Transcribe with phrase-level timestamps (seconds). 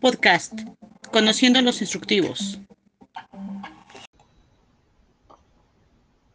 [0.00, 0.54] Podcast,
[1.12, 2.58] Conociendo los Instructivos.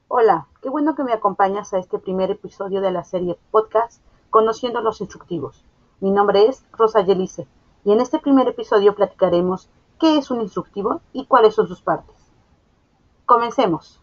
[0.07, 4.81] Hola, qué bueno que me acompañas a este primer episodio de la serie Podcast, Conociendo
[4.81, 5.63] los Instructivos.
[5.99, 7.47] Mi nombre es Rosa Yelice
[7.83, 9.67] y en este primer episodio platicaremos
[9.99, 12.15] qué es un instructivo y cuáles son sus partes.
[13.25, 13.99] Comencemos.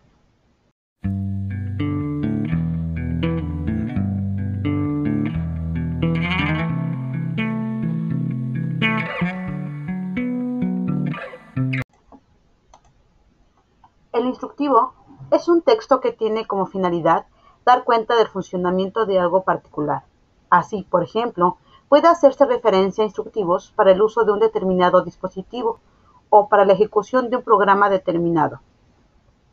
[14.13, 14.93] El instructivo
[15.31, 17.25] es un texto que tiene como finalidad
[17.65, 20.05] dar cuenta del funcionamiento de algo particular.
[20.51, 21.57] Así, por ejemplo,
[21.89, 25.81] puede hacerse referencia a instructivos para el uso de un determinado dispositivo
[26.29, 28.61] o para la ejecución de un programa determinado.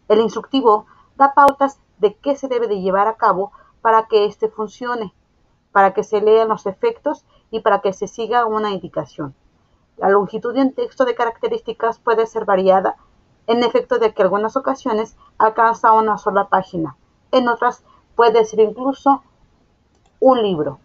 [0.09, 4.49] El instructivo da pautas de qué se debe de llevar a cabo para que éste
[4.49, 5.13] funcione,
[5.71, 9.35] para que se lean los efectos y para que se siga una indicación.
[9.95, 12.97] La longitud de un texto de características puede ser variada
[13.49, 16.95] en efecto de que algunas ocasiones alcanza una sola página,
[17.31, 17.83] en otras
[18.15, 19.23] puede ser incluso
[20.19, 20.79] un libro.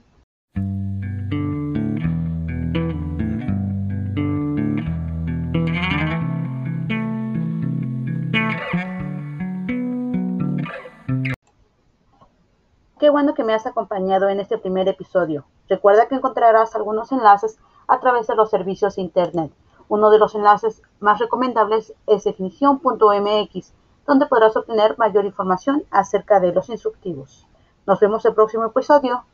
[12.98, 15.44] Qué bueno que me has acompañado en este primer episodio.
[15.68, 19.52] Recuerda que encontrarás algunos enlaces a través de los servicios Internet
[19.88, 23.72] uno de los enlaces más recomendables es definición.mx,
[24.06, 27.46] donde podrás obtener mayor información acerca de los instructivos.
[27.86, 29.24] Nos vemos el próximo episodio.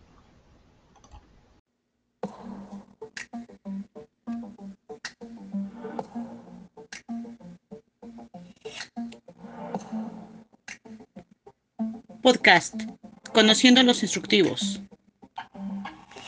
[12.23, 12.75] Podcast,
[13.33, 14.81] Conociendo los Instructivos.